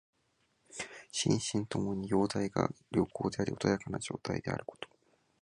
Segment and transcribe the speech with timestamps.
[1.11, 4.89] 心身ともに様態が良好であり穏やかな状態であること。